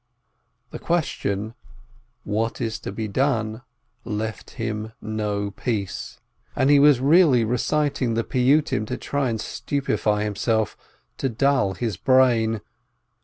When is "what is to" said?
2.23-2.91